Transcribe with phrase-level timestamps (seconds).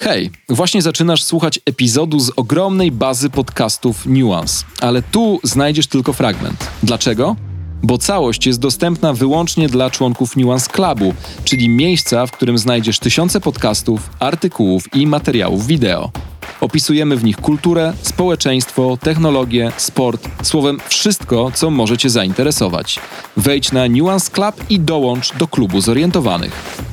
[0.00, 6.70] Hej, właśnie zaczynasz słuchać epizodu z ogromnej bazy podcastów Nuance, ale tu znajdziesz tylko fragment.
[6.82, 7.36] Dlaczego?
[7.82, 11.14] Bo całość jest dostępna wyłącznie dla członków Nuance Clubu,
[11.44, 16.10] czyli miejsca, w którym znajdziesz tysiące podcastów, artykułów i materiałów wideo.
[16.60, 22.98] Opisujemy w nich kulturę, społeczeństwo, technologię, sport, słowem wszystko, co może Cię zainteresować.
[23.36, 26.86] Wejdź na Nuance Club i dołącz do klubu zorientowanych.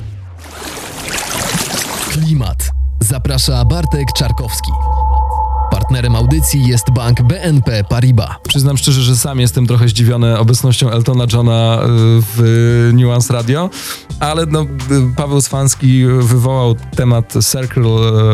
[3.08, 4.72] Zaprasza Bartek Czarkowski.
[5.70, 8.28] Partnerem audycji jest bank BNP Paribas.
[8.48, 11.86] Przyznam szczerze, że sam jestem trochę zdziwiony obecnością Eltona Johna y,
[12.36, 13.70] w Nuance Radio,
[14.20, 14.66] ale no, y,
[15.16, 17.90] Paweł Swanski wywołał temat Circle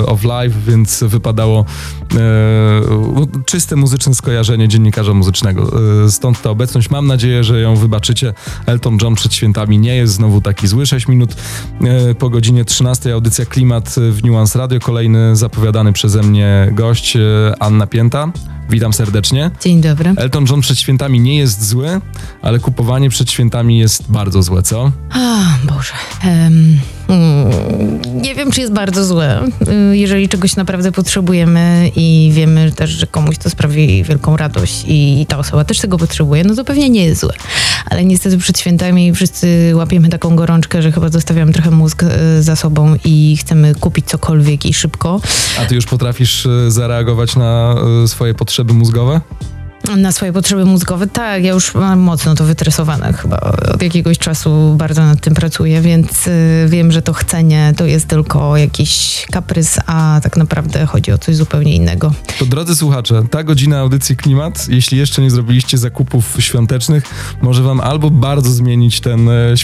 [0.06, 1.64] of Life, więc wypadało
[2.14, 5.70] e, czyste muzyczne skojarzenie dziennikarza muzycznego.
[6.04, 6.90] E, stąd ta obecność.
[6.90, 8.34] Mam nadzieję, że ją wybaczycie.
[8.66, 10.86] Elton John przed świętami nie jest znowu taki zły.
[10.86, 11.34] 6 minut
[11.80, 14.80] e, po godzinie 13 audycja Klimat w Nuance Radio.
[14.80, 17.18] Kolejny zapowiadany przeze mnie gość
[17.60, 18.32] Anna Pięta.
[18.70, 19.50] Witam serdecznie.
[19.60, 20.12] Dzień dobry.
[20.16, 22.00] Elton John przed świętami nie jest zły,
[22.42, 24.92] ale kupowanie przed świętami jest bardzo złe, co?
[25.10, 25.40] A,
[25.74, 25.92] Boże.
[26.24, 26.80] Um,
[28.22, 29.48] nie wiem, czy jest bardzo złe.
[29.92, 35.26] Y, jeżeli czegoś naprawdę potrzebujemy i wiemy też, że komuś to sprawi wielką radość i
[35.28, 37.32] ta osoba też tego potrzebuje, no to pewnie nie jest złe.
[37.86, 42.56] Ale niestety przed świętami wszyscy łapiemy taką gorączkę, że chyba zostawiamy trochę mózg y, za
[42.56, 45.20] sobą i chcemy kupić cokolwiek i szybko.
[45.60, 47.74] A ty już potrafisz y, zareagować na
[48.06, 49.20] swoje potrzeby mózgowe?
[49.96, 53.40] Na swoje potrzeby mózgowe, tak, ja już mam mocno to wytresowane chyba.
[53.74, 58.08] Od jakiegoś czasu bardzo nad tym pracuję, więc y, wiem, że to chcenie to jest
[58.08, 62.12] tylko jakiś kaprys, a tak naprawdę chodzi o coś zupełnie innego.
[62.38, 67.04] To drodzy słuchacze, ta godzina audycji Klimat, jeśli jeszcze nie zrobiliście zakupów świątecznych,
[67.42, 69.56] może wam albo bardzo zmienić ten e,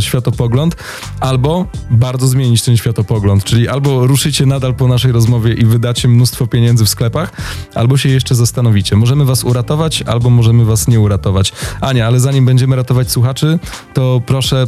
[0.00, 0.76] światopogląd,
[1.20, 6.46] albo bardzo zmienić ten światopogląd, czyli albo ruszycie nadal po naszej rozmowie i wydacie mnóstwo
[6.46, 7.32] pieniędzy w sklepach,
[7.74, 8.96] albo się jeszcze zastanowicie.
[8.96, 11.52] Możemy was uratować, albo możemy was nie uratować.
[11.80, 13.58] Ania, ale zanim będziemy ratować słuchaczy,
[13.94, 14.66] to proszę,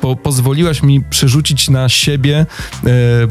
[0.00, 2.46] po, pozwoliłaś mi przerzucić na siebie
[2.86, 2.86] e,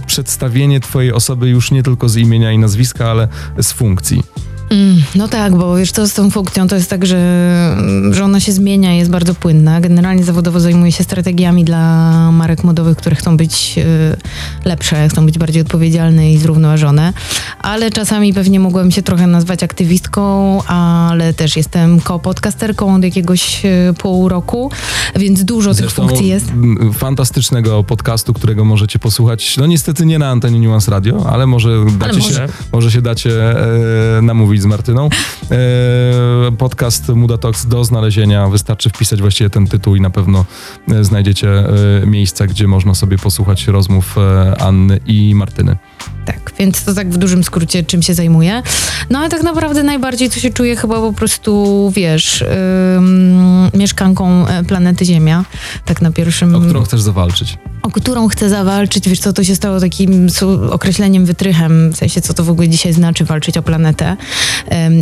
[0.08, 3.28] przedstawienie twojej osoby już nie tylko z imienia i nazwiska, ale
[3.62, 4.24] z funkcji.
[4.70, 7.78] Mm, no tak, bo wiesz co, z tą funkcją to jest tak, że,
[8.12, 9.82] że ona się zmienia, jest bardzo płynna.
[9.82, 14.18] Generalnie zawodowo zajmuję się strategiami dla marek modowych, które chcą być y,
[14.66, 17.14] lepsze, chcą być bardziej odpowiedzialne i zrównoważone,
[17.60, 23.94] ale czasami pewnie mogłem się trochę nazwać aktywistką, ale też jestem ko-podcasterką od jakiegoś y,
[23.98, 24.72] pół roku,
[25.16, 26.46] więc dużo tych Zresztą funkcji jest.
[26.94, 29.58] fantastycznego podcastu, którego możecie posłuchać.
[29.58, 32.34] No niestety nie na antenie Nuance Radio, ale może dacie może.
[32.34, 33.52] się, może się dacie
[34.18, 35.10] e, namówić z Martyną.
[35.52, 38.48] E, podcast Muda Talks do znalezienia.
[38.48, 40.46] Wystarczy wpisać właściwie ten tytuł i na pewno
[40.92, 44.16] e, znajdziecie e, miejsca, gdzie można sobie posłuchać rozmów
[44.60, 45.78] Anny i Martyny.
[46.26, 48.64] Tak, więc to tak w dużym skrócie, czym się zajmuję.
[49.10, 52.42] No ale tak naprawdę najbardziej to się czuję chyba po prostu, wiesz,
[52.98, 55.46] ym, mieszkanką e, planety Ziemia,
[55.86, 56.56] tak na pierwszym...
[56.56, 57.58] O którą chcesz zawalczyć.
[57.82, 60.28] o którą chcę zawalczyć, wiesz co, to się stało takim
[60.72, 64.18] określeniem, wytrychem, w sensie co to w ogóle dzisiaj znaczy walczyć o planetę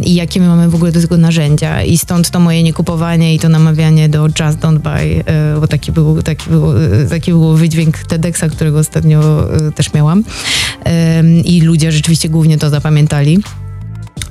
[0.04, 3.40] i jakie my mamy w ogóle do tego narzędzia i stąd to moje niekupowanie i
[3.40, 7.56] to namawianie do just don't buy, e, bo taki był, taki był, e, taki był
[7.56, 10.24] wydźwięk TEDxa, którego ostatnio też miałam
[11.46, 13.40] i ludzie rzeczywiście głównie to zapamiętali.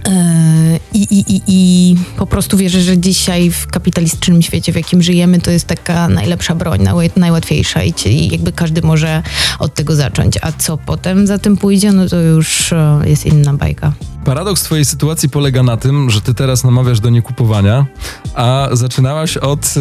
[0.09, 5.03] E, I, i, i, I po prostu wierzę, że dzisiaj w kapitalistycznym świecie, w jakim
[5.03, 9.23] żyjemy, to jest taka najlepsza broń, naj- najłatwiejsza i jakby każdy może
[9.59, 10.39] od tego zacząć.
[10.43, 13.93] A co potem za tym pójdzie, no to już e, jest inna bajka.
[14.25, 17.87] Paradoks twojej sytuacji polega na tym, że ty teraz namawiasz do niekupowania,
[18.35, 19.81] a zaczynałaś od y,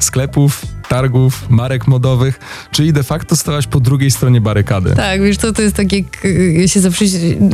[0.00, 0.62] sklepów,
[0.92, 4.94] targów, marek modowych, czyli de facto stałaś po drugiej stronie barykady.
[4.96, 6.04] Tak, wiesz, to, to jest tak jak
[6.52, 7.04] ja się zawsze,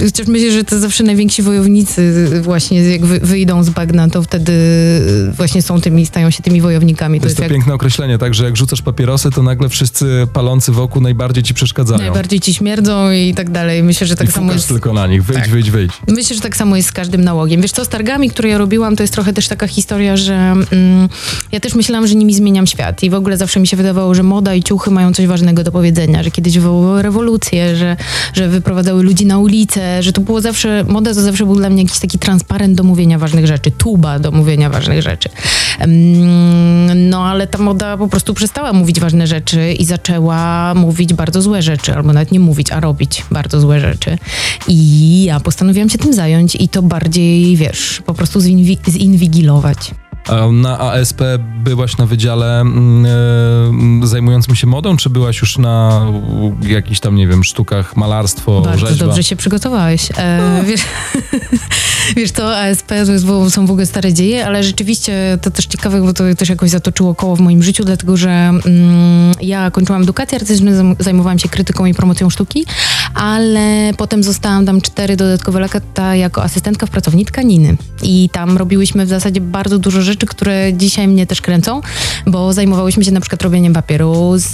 [0.04, 4.53] chociaż myślę, że to zawsze najwięksi wojownicy właśnie jak wy, wyjdą z bagna, to wtedy
[5.37, 7.21] właśnie są tymi, stają się tymi wojownikami.
[7.21, 10.72] To jest to jak piękne określenie, tak, że jak rzucasz papierosy, to nagle wszyscy palący
[10.72, 12.00] wokół najbardziej ci przeszkadzają.
[12.00, 13.82] najbardziej ci śmierdzą i tak dalej.
[13.82, 14.69] Myślę, że tak I samo jest...
[14.69, 15.50] tylko na nich, wyjdź, Tak.
[15.50, 15.93] wyjdź, wyjdź.
[16.08, 17.61] Myślę, że tak samo jest z każdym nałogiem.
[17.61, 21.08] Wiesz co, z targami, które ja robiłam, to jest trochę też taka historia, że mm,
[21.52, 24.22] ja też myślałam, że nimi zmieniam świat i w ogóle zawsze mi się wydawało, że
[24.22, 27.96] moda i ciuchy mają coś ważnego do powiedzenia, że kiedyś wywołały rewolucję, że,
[28.34, 31.82] że wyprowadzały ludzi na ulicę, że to było zawsze, moda to zawsze był dla mnie
[31.82, 35.28] jakiś taki transparent do mówienia ważnych rzeczy, tuba do mówienia ważnych rzeczy.
[36.94, 41.62] No ale ta moda po prostu przestała mówić ważne rzeczy i zaczęła mówić bardzo złe
[41.62, 44.19] rzeczy, albo nawet nie mówić, a robić bardzo złe rzeczy.
[44.69, 49.90] I ja postanowiłam się tym zająć i to bardziej, wiesz, po prostu zinwi- zinwigilować.
[50.52, 51.20] Na ASP
[51.64, 56.06] byłaś na wydziale mm, zajmującym się modą, czy byłaś już na
[56.62, 59.06] jakichś tam, nie wiem, sztukach, malarstwo, Bardzo rzeźba?
[59.06, 60.08] dobrze się przygotowałeś.
[60.19, 60.80] E, wiesz,
[62.16, 66.12] wiesz, to ASP to są w ogóle stare dzieje, ale rzeczywiście to też ciekawe, bo
[66.12, 70.70] to też jakoś zatoczyło koło w moim życiu, dlatego że mm, ja kończyłam edukację artystyczną,
[70.70, 72.66] zajm- zajmowałam się krytyką i promocją sztuki,
[73.14, 77.76] ale potem zostałam tam cztery dodatkowe lata jako asystentka w pracowni tkaniny.
[78.02, 81.81] I tam robiłyśmy w zasadzie bardzo dużo rzeczy, które dzisiaj mnie też kręcą,
[82.26, 84.50] bo zajmowałyśmy się na przykład robieniem papieru z,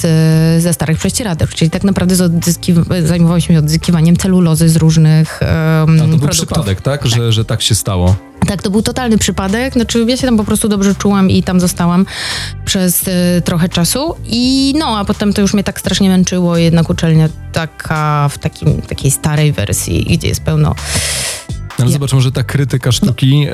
[0.63, 5.51] ze starych prześcieradeł, czyli tak naprawdę z odzyskiw- zajmowałyśmy się odzyskiwaniem celulozy z różnych um,
[5.51, 6.31] A to był produktów.
[6.31, 7.07] przypadek, tak?
[7.07, 8.17] Że, że tak się stało.
[8.47, 9.73] Tak, to był totalny przypadek.
[9.73, 12.07] Znaczy, ja się tam po prostu dobrze czułam i tam zostałam
[12.65, 14.15] przez e, trochę czasu.
[14.27, 16.57] I no, a potem to już mnie tak strasznie męczyło.
[16.57, 20.75] Jednak uczelnia taka w takim, takiej starej wersji, gdzie jest pełno
[21.79, 23.47] Ale Ja- zobacz, może ta krytyka sztuki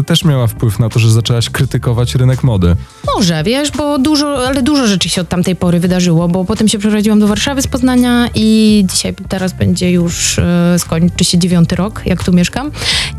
[0.00, 2.76] e, też miała wpływ na to, że zaczęłaś krytykować rynek mody.
[3.16, 6.78] Może, wiesz, bo dużo, ale dużo rzeczy się od tamtej pory wydarzyło, bo potem się
[6.78, 12.02] przeprowadziłam do Warszawy z Poznania i dzisiaj, teraz będzie już, e, skończy się dziewiąty rok,
[12.06, 12.70] jak tu mieszkam.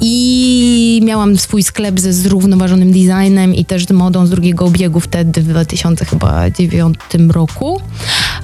[0.02, 5.42] I miałam swój sklep ze zrównoważonym designem i też z modą z drugiego obiegu wtedy
[5.42, 6.96] w 2009
[7.32, 7.82] roku.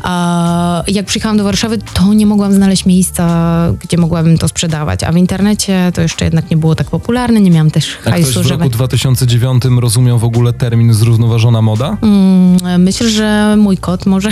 [0.04, 3.51] A jak przyjechałam do Warszawy, to nie mogłam znaleźć miejsca,
[3.83, 7.52] gdzie mogłabym to sprzedawać, a w internecie to jeszcze jednak nie było tak popularne, nie
[7.52, 8.64] miałam też A ktoś hajsu, w żeby...
[8.64, 11.98] roku 2009 rozumiał w ogóle termin zrównoważona moda?
[12.02, 14.30] Mm, myślę, że mój kot może.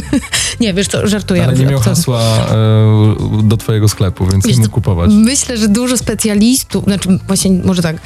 [0.60, 1.44] nie, wiesz co, żartuję.
[1.44, 5.10] Ale nie miał hasła e, do twojego sklepu, więc Wiesz nie mógł kupować.
[5.14, 7.96] Myślę, że dużo specjalistów, znaczy właśnie może tak,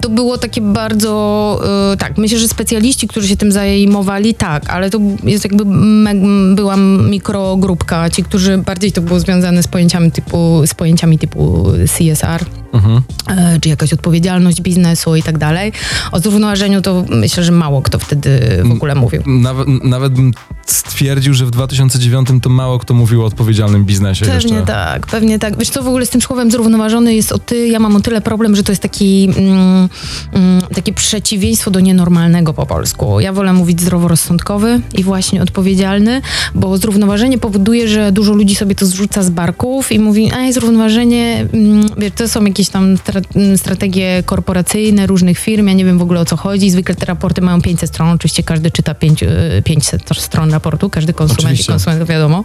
[0.00, 1.60] to było takie bardzo,
[1.92, 6.54] e, tak, myślę, że specjaliści, którzy się tym zajmowali, tak, ale to jest jakby, me-
[6.54, 6.76] była
[7.10, 11.66] mikrogrupka, ci, którzy bardziej to było związane z pojęciami typu, z pojęciami typu
[11.98, 13.02] CSR, Mhm.
[13.28, 15.72] e, czy jakaś odpowiedzialność biznesu i tak dalej.
[16.12, 19.22] O zrównoważeniu to myślę, że mało kto wtedy w ogóle mówił.
[19.26, 20.32] Nawet, nawet bym
[20.72, 24.66] stwierdził, że w 2009 to mało kto mówił o odpowiedzialnym biznesie Pewnie jeszcze.
[24.66, 25.58] tak, pewnie tak.
[25.58, 28.20] Wiesz co, w ogóle z tym słowem zrównoważony jest o ty, ja mam o tyle
[28.20, 29.88] problem, że to jest taki, mm,
[30.32, 33.20] mm, takie przeciwieństwo do nienormalnego po polsku.
[33.20, 36.22] Ja wolę mówić zdroworozsądkowy i właśnie odpowiedzialny,
[36.54, 41.46] bo zrównoważenie powoduje, że dużo ludzi sobie to zrzuca z barków i mówi, ej, zrównoważenie,
[41.52, 42.96] mm, wiesz, to są jakieś tam
[43.34, 46.70] mm, strategie korporacyjne różnych firm, ja nie wiem w ogóle o co chodzi.
[46.70, 49.24] Zwykle te raporty mają 500 stron, oczywiście każdy czyta 5,
[49.64, 51.72] 500 stron raportu, każdy konsument i Oczywiście.
[51.72, 52.44] konsument, wiadomo.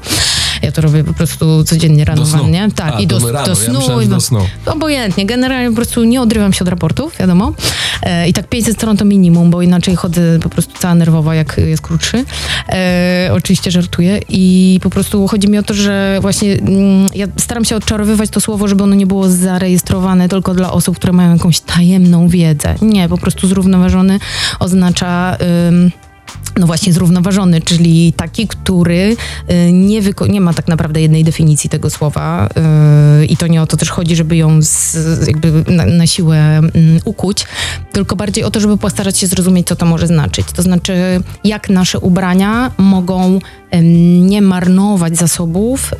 [0.61, 2.67] Ja to robię po prostu codziennie rano wannie.
[2.75, 3.31] Tak, A, i do, do.
[3.31, 3.79] Ja snu.
[3.79, 4.39] myślałem, i że do, snu.
[4.65, 7.53] Obojętnie, generalnie po prostu nie odrywam się od raportów, wiadomo.
[8.03, 11.57] E, I tak 500 stron to minimum, bo inaczej chodzę po prostu cała nerwowa, jak
[11.57, 12.25] jest krótszy.
[12.69, 17.65] E, oczywiście żartuję i po prostu chodzi mi o to, że właśnie mm, ja staram
[17.65, 21.59] się odczarowywać to słowo, żeby ono nie było zarejestrowane tylko dla osób, które mają jakąś
[21.59, 22.75] tajemną wiedzę.
[22.81, 24.19] Nie, po prostu zrównoważony
[24.59, 25.37] oznacza...
[25.69, 25.91] Ym,
[26.59, 29.17] no właśnie zrównoważony, czyli taki, który
[29.51, 32.49] y, nie, nie ma tak naprawdę jednej definicji tego słowa
[33.21, 34.97] y, i to nie o to też chodzi, żeby ją z,
[35.27, 36.71] jakby na, na siłę mm,
[37.05, 37.45] ukuć,
[37.91, 40.47] tylko bardziej o to, żeby postarać się zrozumieć, co to może znaczyć.
[40.51, 40.93] To znaczy,
[41.43, 43.39] jak nasze ubrania mogą
[43.81, 45.93] nie marnować zasobów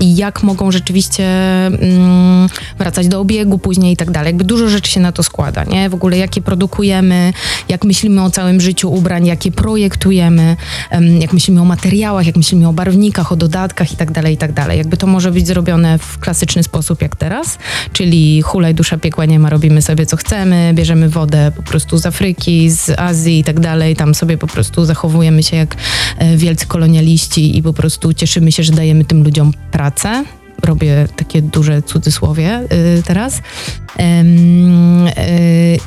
[0.00, 1.26] i jak mogą rzeczywiście
[1.66, 2.48] mm,
[2.78, 4.28] wracać do obiegu później i tak dalej.
[4.28, 5.90] Jakby dużo rzeczy się na to składa, nie?
[5.90, 7.32] W ogóle jakie produkujemy,
[7.68, 10.56] jak myślimy o całym życiu ubrań, jakie projektujemy,
[10.90, 14.36] em, jak myślimy o materiałach, jak myślimy o barwnikach, o dodatkach i tak dalej, i
[14.36, 14.78] tak dalej.
[14.78, 17.58] Jakby to może być zrobione w klasyczny sposób jak teraz,
[17.92, 22.06] czyli hulaj dusza piekła nie ma, robimy sobie co chcemy, bierzemy wodę po prostu z
[22.06, 25.76] Afryki, z Azji i tak dalej, tam sobie po prostu zachowujemy się jak
[26.18, 30.24] e, wielcy kolonialiści i po prostu cieszymy się, że dajemy tym ludziom pracę.
[30.62, 32.60] Robię takie duże cudzysłowie
[32.98, 33.36] y, teraz.
[33.36, 33.40] Y,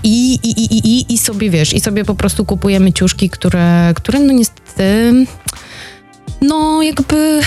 [0.03, 4.19] i, i, i, i, I sobie wiesz, i sobie po prostu kupujemy ciuszki, które, które
[4.19, 5.13] no niestety,
[6.41, 7.41] no jakby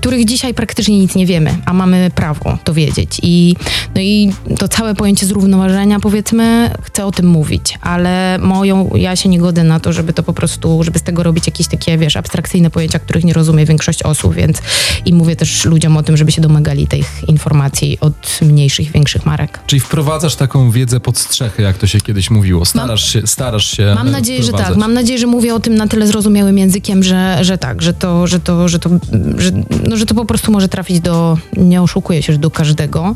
[0.00, 3.18] których dzisiaj praktycznie nic nie wiemy, a mamy prawo to wiedzieć.
[3.22, 3.56] I,
[3.94, 9.28] no i to całe pojęcie zrównoważenia, powiedzmy, chcę o tym mówić, ale moją, ja się
[9.28, 12.16] nie godzę na to, żeby to po prostu, żeby z tego robić jakieś takie, wiesz,
[12.16, 14.58] abstrakcyjne pojęcia, których nie rozumie większość osób, więc
[15.04, 19.60] i mówię też ludziom o tym, żeby się domagali tych informacji od mniejszych, większych marek.
[19.66, 22.64] Czyli wprowadzasz taką wiedzę pod strzechy, jak to się kiedyś mówiło.
[22.64, 24.60] Starasz się, starasz się Mam e, nadzieję, że tak.
[24.60, 24.80] wprowadzać.
[24.80, 28.26] Mam nadzieję, że mówię o tym na tyle zrozumiałym językiem, że, że tak, że to,
[28.26, 28.90] że to, że to,
[29.38, 29.50] że,
[29.90, 33.14] no, że to po prostu może trafić do, nie oszukuję się, że do każdego,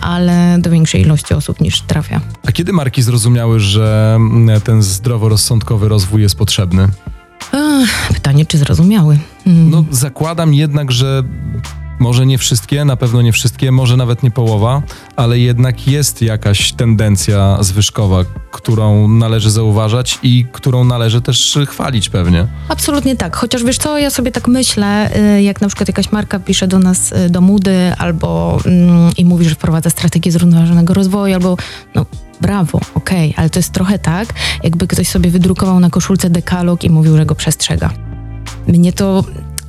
[0.00, 2.20] ale do większej ilości osób niż trafia.
[2.46, 6.88] A kiedy marki zrozumiały, że mm, ten zdroworozsądkowy rozwój jest potrzebny?
[8.14, 9.18] Pytanie, czy zrozumiały?
[9.44, 9.70] Hmm.
[9.70, 11.22] No zakładam jednak, że
[11.98, 14.82] może nie wszystkie, na pewno nie wszystkie, może nawet nie połowa,
[15.16, 22.46] ale jednak jest jakaś tendencja zwyżkowa, którą należy zauważać i którą należy też chwalić pewnie.
[22.68, 23.36] Absolutnie tak.
[23.36, 26.78] Chociaż wiesz co, ja sobie tak myślę, y, jak na przykład jakaś marka pisze do
[26.78, 31.56] nas y, do Moody albo mm, i mówi, że wprowadza strategię zrównoważonego rozwoju, albo
[31.94, 32.06] no
[32.40, 34.28] brawo, okej, ale to jest trochę tak,
[34.62, 37.90] jakby ktoś sobie wydrukował na koszulce dekalog i mówił, że go przestrzega.
[38.66, 39.24] Mnie to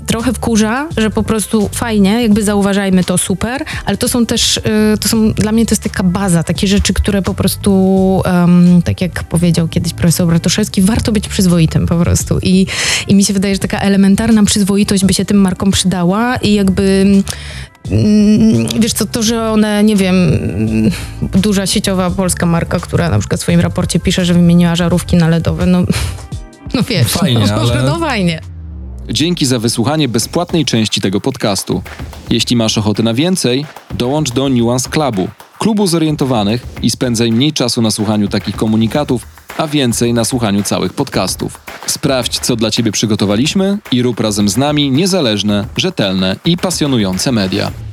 [0.07, 4.61] trochę wkurza, że po prostu fajnie, jakby zauważajmy to super, ale to są też, y,
[5.01, 9.01] to są, dla mnie to jest taka baza, takie rzeczy, które po prostu, em, tak
[9.01, 12.67] jak powiedział kiedyś profesor Bratuszewski, warto być przyzwoitym po prostu I,
[13.07, 17.05] i mi się wydaje, że taka elementarna przyzwoitość by się tym markom przydała i jakby
[17.91, 20.15] mm, wiesz co, to, że one, nie wiem,
[21.21, 25.27] duża sieciowa polska marka, która na przykład w swoim raporcie pisze, że wymieniła żarówki na
[25.27, 25.83] LEDowe, no,
[26.73, 28.41] no wiesz, Fajnie, no, ale- no fajnie.
[29.09, 31.81] Dzięki za wysłuchanie bezpłatnej części tego podcastu.
[32.29, 35.27] Jeśli masz ochotę na więcej, dołącz do Nuance Clubu,
[35.59, 40.93] klubu zorientowanych i spędzaj mniej czasu na słuchaniu takich komunikatów, a więcej na słuchaniu całych
[40.93, 41.59] podcastów.
[41.85, 47.86] Sprawdź, co dla Ciebie przygotowaliśmy i rób razem z nami niezależne, rzetelne i pasjonujące media.